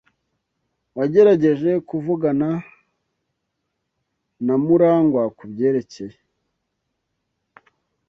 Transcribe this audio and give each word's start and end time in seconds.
Wagerageje 0.97 1.71
kuvugana 1.89 2.49
na 4.45 4.55
Murangwa 4.63 5.23
kubyerekeye? 5.37 6.17